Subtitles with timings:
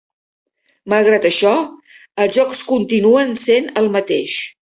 [0.93, 1.51] Malgrat això,
[2.25, 4.41] els jocs continuen sent el mateix.